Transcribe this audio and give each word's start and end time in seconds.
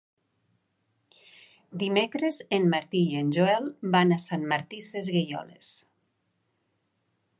Dimecres 1.83 2.39
en 2.57 2.65
Martí 2.73 3.01
i 3.11 3.19
en 3.19 3.29
Joel 3.37 3.69
van 3.97 4.15
a 4.17 4.21
Sant 4.27 4.49
Martí 4.55 4.81
Sesgueioles. 4.87 5.71